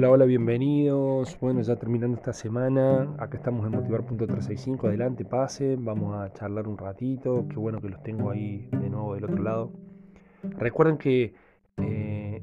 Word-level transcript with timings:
Hola, 0.00 0.12
hola, 0.12 0.24
bienvenidos. 0.24 1.36
Bueno, 1.42 1.60
ya 1.60 1.76
terminando 1.76 2.16
esta 2.16 2.32
semana, 2.32 3.14
acá 3.18 3.36
estamos 3.36 3.66
en 3.66 3.72
Motivar.365, 3.72 4.88
adelante, 4.88 5.26
pase, 5.26 5.76
vamos 5.78 6.16
a 6.16 6.32
charlar 6.32 6.68
un 6.68 6.78
ratito, 6.78 7.46
qué 7.50 7.56
bueno 7.56 7.82
que 7.82 7.90
los 7.90 8.02
tengo 8.02 8.30
ahí 8.30 8.66
de 8.72 8.88
nuevo 8.88 9.14
del 9.14 9.24
otro 9.24 9.42
lado. 9.42 9.72
Recuerden 10.56 10.96
que 10.96 11.34
eh, 11.76 12.42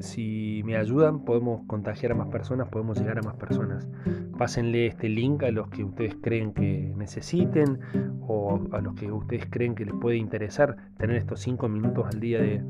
si 0.00 0.60
me 0.66 0.76
ayudan 0.76 1.24
podemos 1.24 1.62
contagiar 1.66 2.12
a 2.12 2.16
más 2.16 2.28
personas, 2.28 2.68
podemos 2.68 2.98
llegar 3.00 3.20
a 3.20 3.22
más 3.22 3.36
personas. 3.36 3.88
Pásenle 4.36 4.88
este 4.88 5.08
link 5.08 5.42
a 5.42 5.50
los 5.50 5.70
que 5.70 5.84
ustedes 5.84 6.16
creen 6.20 6.52
que 6.52 6.92
necesiten 6.98 7.80
o 8.20 8.60
a 8.72 8.82
los 8.82 8.94
que 8.94 9.10
ustedes 9.10 9.46
creen 9.48 9.74
que 9.74 9.86
les 9.86 9.94
puede 9.94 10.18
interesar 10.18 10.76
tener 10.98 11.16
estos 11.16 11.40
5 11.40 11.66
minutos 11.70 12.06
al 12.12 12.20
día 12.20 12.42
de, 12.42 12.62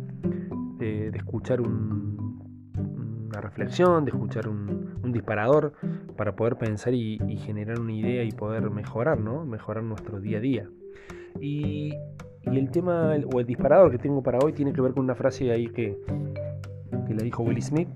escuchar 1.15 1.61
una 3.29 3.41
reflexión, 3.41 4.05
de 4.05 4.11
escuchar 4.11 4.49
un, 4.49 4.89
disparador 5.13 5.73
para 6.17 6.37
poder 6.37 6.57
pensar 6.57 6.93
y, 6.93 7.19
generar 7.39 7.81
una 7.81 7.93
idea 7.93 8.25
y 8.25 8.33
poder 8.33 8.71
mejorar, 8.71 9.21
¿no? 9.21 9.45
Mejorar 9.45 9.85
nuestro 9.85 10.21
día 10.21 10.39
a 10.39 10.41
día. 10.41 10.69
Y, 11.41 11.95
el 12.45 12.71
tema 12.71 13.15
o 13.31 13.41
el 13.41 13.47
disparador 13.47 13.91
que 13.91 13.99
tengo 13.99 14.23
para 14.23 14.39
hoy 14.39 14.55
tiene 14.55 14.73
que 14.73 14.81
ver 14.81 14.95
con 14.95 15.05
una 15.05 15.15
frase 15.15 15.51
ahí 15.51 15.67
que, 15.67 15.99
que 17.07 17.15
la 17.15 17.23
dijo 17.23 17.43
Will 17.43 17.61
Smith, 17.63 17.89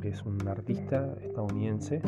que 0.00 0.08
es 0.08 0.22
un 0.22 0.48
artista 0.48 1.14
estadounidense, 1.22 2.00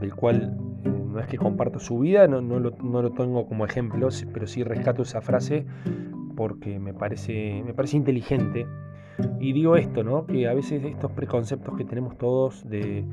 del 0.00 0.14
cual 0.14 0.56
eh, 0.84 0.88
no 0.88 1.18
es 1.18 1.26
que 1.26 1.38
comparto 1.38 1.80
su 1.80 1.98
vida, 1.98 2.28
no, 2.28 2.40
no, 2.40 2.60
lo, 2.60 2.70
no, 2.82 3.02
lo, 3.02 3.10
tengo 3.10 3.48
como 3.48 3.64
ejemplo, 3.64 4.08
pero 4.32 4.46
sí 4.46 4.62
rescato 4.62 5.02
esa 5.02 5.20
frase 5.20 5.66
porque 6.36 6.78
me 6.78 6.94
parece, 6.94 7.62
me 7.64 7.74
parece 7.74 7.96
inteligente. 7.96 8.66
Y 9.40 9.52
digo 9.52 9.76
esto, 9.76 10.04
¿no? 10.04 10.26
Que 10.26 10.48
a 10.48 10.54
veces 10.54 10.84
estos 10.84 11.10
preconceptos 11.12 11.76
que 11.76 11.84
tenemos 11.84 12.16
todos 12.18 12.68
de, 12.68 13.04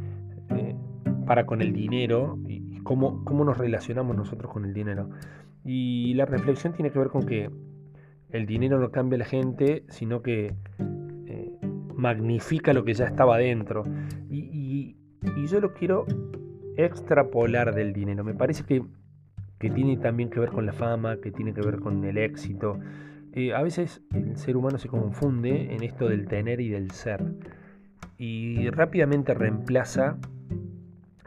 para 1.25 1.45
con 1.45 1.61
el 1.61 1.73
dinero 1.73 2.37
y 2.47 2.79
cómo, 2.79 3.23
cómo 3.25 3.43
nos 3.45 3.57
relacionamos 3.57 4.15
nosotros 4.15 4.51
con 4.51 4.65
el 4.65 4.73
dinero. 4.73 5.09
Y 5.63 6.13
la 6.13 6.25
reflexión 6.25 6.73
tiene 6.73 6.91
que 6.91 6.99
ver 6.99 7.09
con 7.09 7.25
que 7.25 7.49
el 8.29 8.45
dinero 8.45 8.79
no 8.79 8.91
cambia 8.91 9.17
a 9.17 9.19
la 9.19 9.25
gente, 9.25 9.83
sino 9.89 10.21
que 10.21 10.53
eh, 11.27 11.51
magnifica 11.95 12.73
lo 12.73 12.83
que 12.83 12.93
ya 12.93 13.05
estaba 13.05 13.37
dentro. 13.37 13.83
Y, 14.29 14.95
yo 15.47 15.59
lo 15.59 15.73
quiero 15.73 16.05
extrapolar 16.77 17.73
del 17.73 17.91
dinero. 17.91 18.23
Me 18.23 18.35
parece 18.35 18.63
que, 18.63 18.83
tiene 19.59 19.97
también 19.97 20.29
que 20.29 20.39
ver 20.39 20.49
con 20.49 20.65
la 20.65 20.73
fama, 20.73 21.17
que 21.17 21.31
tiene 21.31 21.53
que 21.53 21.61
ver 21.61 21.79
con 21.79 22.03
el 22.05 22.17
éxito. 22.17 22.79
Eh, 23.33 23.53
a 23.53 23.61
veces 23.61 24.01
el 24.13 24.37
ser 24.37 24.57
humano 24.57 24.77
se 24.77 24.87
confunde 24.87 25.73
en 25.73 25.83
esto 25.83 26.07
del 26.07 26.27
tener 26.27 26.59
y 26.61 26.69
del 26.69 26.91
ser. 26.91 27.23
Y 28.17 28.69
rápidamente 28.69 29.33
reemplaza 29.33 30.17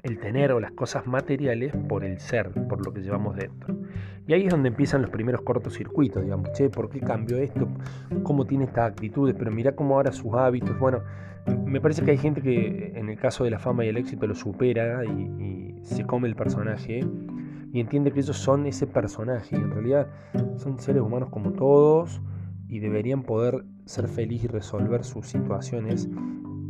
el 0.02 0.18
tener 0.18 0.52
o 0.52 0.60
las 0.60 0.72
cosas 0.72 1.06
materiales 1.06 1.72
por 1.88 2.04
el 2.04 2.18
ser, 2.18 2.50
por 2.68 2.84
lo 2.84 2.92
que 2.92 3.02
llevamos 3.02 3.36
dentro. 3.36 3.76
Y 4.26 4.32
ahí 4.32 4.44
es 4.44 4.50
donde 4.50 4.68
empiezan 4.68 5.02
los 5.02 5.10
primeros 5.10 5.42
cortocircuitos, 5.42 6.22
digamos, 6.22 6.52
che, 6.52 6.70
¿por 6.70 6.90
qué 6.90 7.00
cambió 7.00 7.38
esto? 7.38 7.68
¿Cómo 8.22 8.44
tiene 8.44 8.64
estas 8.64 8.90
actitudes? 8.90 9.34
Pero 9.38 9.50
mira 9.50 9.72
cómo 9.74 9.96
ahora 9.96 10.12
sus 10.12 10.34
hábitos. 10.34 10.78
Bueno, 10.78 11.02
me 11.64 11.80
parece 11.80 12.04
que 12.04 12.12
hay 12.12 12.18
gente 12.18 12.40
que 12.40 12.92
en 12.94 13.08
el 13.08 13.18
caso 13.18 13.44
de 13.44 13.50
la 13.50 13.58
fama 13.58 13.84
y 13.84 13.88
el 13.88 13.96
éxito 13.96 14.26
lo 14.26 14.34
supera 14.34 15.04
y, 15.04 15.62
se 15.82 16.06
come 16.06 16.28
el 16.28 16.36
personaje 16.36 17.00
y 17.72 17.80
entiende 17.80 18.12
que 18.12 18.20
ellos 18.20 18.36
son 18.36 18.66
ese 18.66 18.86
personaje. 18.86 19.56
Y 19.56 19.60
en 19.60 19.70
realidad 19.70 20.08
son 20.56 20.78
seres 20.78 21.02
humanos 21.02 21.30
como 21.30 21.52
todos 21.52 22.20
y 22.68 22.78
deberían 22.78 23.22
poder 23.22 23.64
ser 23.86 24.08
felices 24.08 24.44
y 24.44 24.48
resolver 24.48 25.04
sus 25.04 25.26
situaciones 25.26 26.08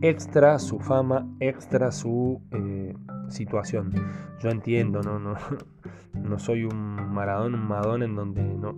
extra 0.00 0.58
su 0.58 0.78
fama, 0.80 1.28
extra 1.41 1.92
su 1.92 2.41
eh, 2.50 2.94
situación. 3.28 3.92
Yo 4.41 4.50
entiendo, 4.50 5.00
no, 5.02 5.18
no, 5.18 5.34
no 6.14 6.38
soy 6.38 6.64
un 6.64 7.12
maradón, 7.12 7.54
un 7.54 7.66
madón 7.66 8.02
en 8.02 8.14
donde 8.14 8.42
no, 8.42 8.74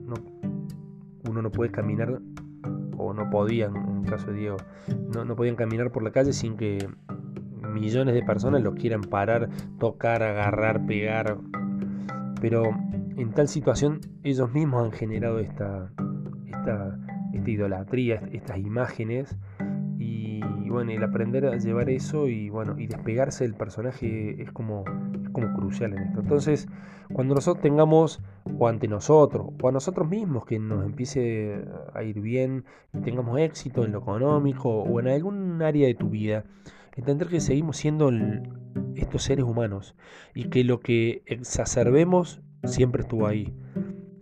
uno 1.28 1.42
no 1.42 1.50
puede 1.50 1.70
caminar, 1.70 2.20
o 2.96 3.12
no 3.12 3.28
podían, 3.30 3.74
en 3.76 4.04
el 4.04 4.10
caso 4.10 4.30
de 4.30 4.38
Diego, 4.38 4.56
no, 5.14 5.24
no 5.24 5.34
podían 5.34 5.56
caminar 5.56 5.90
por 5.90 6.02
la 6.02 6.10
calle 6.10 6.32
sin 6.32 6.56
que 6.56 6.86
millones 7.74 8.14
de 8.14 8.22
personas 8.22 8.62
lo 8.62 8.74
quieran 8.74 9.02
parar, 9.02 9.48
tocar, 9.78 10.22
agarrar, 10.22 10.86
pegar. 10.86 11.38
Pero 12.44 12.62
en 13.16 13.32
tal 13.32 13.49
situación 13.49 14.03
ellos 14.22 14.53
mismos 14.53 14.84
han 14.84 14.93
generado 14.93 15.38
esta, 15.38 15.91
esta, 16.47 16.99
esta 17.32 17.50
idolatría, 17.50 18.21
estas 18.32 18.59
imágenes 18.59 19.34
bueno, 20.75 20.91
el 20.91 21.05
aprender 21.05 21.47
a 21.47 21.56
llevar 21.56 21.88
eso 21.88 22.27
y 22.27 22.50
bueno, 22.50 22.77
y 22.77 22.88
despegarse 22.88 23.44
del 23.44 23.55
personaje 23.55 24.43
es 24.43 24.50
como, 24.50 24.84
como 25.31 25.55
crucial 25.55 25.93
en 25.93 26.00
esto. 26.00 26.21
Entonces, 26.21 26.66
cuando 27.12 27.37
nosotros 27.37 27.62
tengamos, 27.62 28.21
o 28.59 28.66
ante 28.66 28.88
nosotros, 28.88 29.50
o 29.62 29.69
a 29.69 29.71
nosotros 29.71 30.09
mismos, 30.09 30.44
que 30.44 30.59
nos 30.59 30.84
empiece 30.84 31.65
a 31.94 32.03
ir 32.03 32.21
bien, 32.21 32.65
y 32.93 32.99
tengamos 33.03 33.38
éxito 33.38 33.84
en 33.84 33.93
lo 33.93 34.00
económico 34.00 34.69
o 34.69 34.99
en 34.99 35.06
algún 35.06 35.62
área 35.62 35.87
de 35.87 35.94
tu 35.94 36.11
vida, 36.11 36.43
entender 36.97 37.28
que 37.28 37.41
seguimos 37.41 37.77
siendo 37.77 38.10
estos 38.94 39.22
seres 39.22 39.44
humanos 39.44 39.94
y 40.34 40.44
que 40.44 40.65
lo 40.65 40.81
que 40.81 41.22
exacerbemos 41.27 42.43
siempre 42.65 43.03
estuvo 43.03 43.27
ahí. 43.27 43.55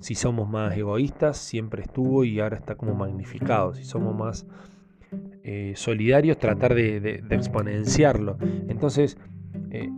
Si 0.00 0.14
somos 0.14 0.48
más 0.48 0.76
egoístas, 0.76 1.36
siempre 1.36 1.82
estuvo 1.82 2.24
y 2.24 2.40
ahora 2.40 2.56
está 2.56 2.74
como 2.74 2.94
magnificado. 2.94 3.74
Si 3.74 3.84
somos 3.84 4.16
más 4.16 4.46
eh, 5.44 5.74
solidarios, 5.76 6.38
tratar 6.38 6.74
de, 6.74 7.22
exponenciarlo. 7.30 8.36
Entonces, 8.68 9.16
eh, 9.70 9.88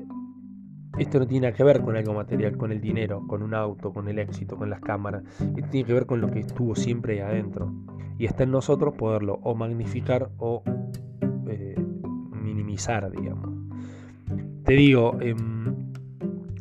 esto 0.98 1.18
no 1.18 1.26
tiene 1.26 1.52
que 1.52 1.64
ver 1.64 1.80
con 1.80 1.96
algo 1.96 2.14
material, 2.14 2.56
con 2.56 2.70
el 2.70 2.80
dinero, 2.80 3.26
con 3.26 3.42
un 3.42 3.54
auto, 3.54 3.92
con 3.92 4.08
el 4.08 4.18
éxito, 4.18 4.56
con 4.56 4.70
las 4.70 4.80
cámaras. 4.80 5.24
Esto 5.40 5.70
tiene 5.70 5.86
que 5.86 5.92
ver 5.92 6.06
con 6.06 6.20
lo 6.20 6.30
que 6.30 6.40
estuvo 6.40 6.74
siempre 6.74 7.14
ahí 7.14 7.20
adentro. 7.20 7.72
Y 8.18 8.26
está 8.26 8.44
en 8.44 8.52
nosotros 8.52 8.94
poderlo 8.94 9.40
o 9.42 9.54
magnificar 9.54 10.30
o 10.38 10.62
eh, 11.48 11.74
Te 14.64 14.72
digo, 14.74 15.18
en, 15.20 15.92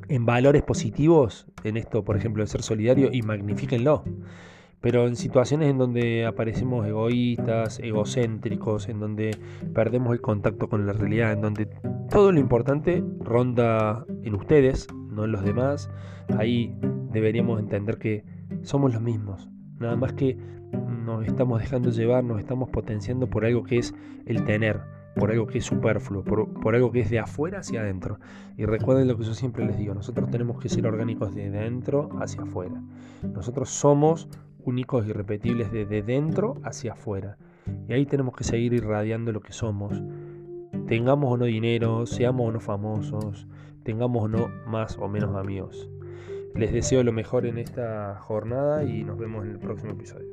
en 0.10 0.26
valores 0.26 0.62
positivos, 0.64 1.48
en 1.64 1.78
esto, 1.78 2.04
por 2.04 2.18
ejemplo, 2.18 2.44
de 2.44 2.48
ser 2.48 2.62
solidario, 2.62 3.10
y 3.12 3.22
magnifíquenlo. 3.22 4.04
Pero 4.82 5.08
en 5.08 5.16
situaciones 5.16 5.70
en 5.70 5.78
donde 5.78 6.26
aparecemos 6.26 6.86
egoístas, 6.86 7.80
egocéntricos, 7.80 8.90
en 8.90 9.00
donde 9.00 9.32
perdemos 9.74 10.12
el 10.12 10.20
contacto 10.20 10.68
con 10.68 10.86
la 10.86 10.92
realidad, 10.92 11.32
en 11.32 11.42
donde 11.42 11.70
todo 12.10 12.34
lo 12.34 12.40
importante 12.40 13.02
ronda 13.22 14.06
en 14.24 14.36
ustedes, 14.36 14.88
no 15.10 15.24
en 15.24 15.32
los 15.32 15.44
demás, 15.44 15.90
ahí 16.38 16.76
deberíamos 17.14 17.62
entender 17.62 17.98
que 17.98 18.26
somos 18.62 18.94
los 18.94 19.02
mismos. 19.02 19.50
Nada 19.80 19.96
más 19.96 20.14
que 20.14 20.38
nos 21.06 21.26
estamos 21.26 21.62
dejando 21.62 21.90
llevar, 21.90 22.24
nos 22.24 22.40
estamos 22.40 22.70
potenciando 22.70 23.28
por 23.28 23.46
algo 23.46 23.64
que 23.64 23.78
es 23.78 23.94
el 24.26 24.44
tener, 24.44 24.82
por 25.16 25.32
algo 25.32 25.48
que 25.48 25.60
es 25.60 25.66
superfluo, 25.66 26.24
por, 26.24 26.54
por, 26.54 26.76
algo 26.76 26.92
que 26.92 27.02
es 27.02 27.10
de 27.10 27.20
afuera 27.20 27.60
hacia 27.60 27.82
adentro. 27.82 28.20
Y 28.58 28.66
recuerden 28.66 29.08
lo 29.08 29.18
que 29.18 29.24
yo 29.24 29.34
siempre 29.34 29.66
les 29.66 29.78
digo, 29.78 29.94
nosotros 29.94 30.30
tenemos 30.30 30.60
que 30.60 30.70
ser 30.70 30.88
orgánicos 30.88 31.34
de 31.36 31.50
dentro 31.50 32.10
hacia 32.20 32.44
afuera. 32.44 32.82
Nosotros 33.22 33.70
somos 33.70 34.28
únicos 34.66 35.06
y 35.06 35.10
irrepetibles 35.10 35.72
desde 35.72 36.02
dentro 36.02 36.56
hacia 36.64 36.94
afuera. 36.94 37.38
Y 37.88 37.94
ahí 37.94 38.06
tenemos 38.06 38.36
que 38.36 38.44
seguir 38.44 38.74
irradiando 38.74 39.32
lo 39.32 39.42
que 39.42 39.54
somos. 39.54 40.02
Tengamos 40.88 41.32
o 41.32 41.38
no 41.38 41.46
dinero, 41.46 42.06
seamos 42.06 42.50
o 42.50 42.52
no 42.52 42.60
famosos, 42.60 43.48
tengamos 43.84 44.24
o 44.24 44.28
no 44.28 44.50
más 44.68 44.98
o 44.98 45.08
menos 45.08 45.36
amigos. 45.36 45.90
Les 46.56 46.72
deseo 46.72 47.04
lo 47.04 47.12
mejor 47.12 47.46
en 47.46 47.58
esta 47.58 48.16
jornada 48.20 48.84
y 48.84 49.04
nos 49.04 49.18
vemos 49.18 49.46
en 49.46 49.52
el 49.52 49.60
próximo 49.60 49.94
episodio. 49.94 50.28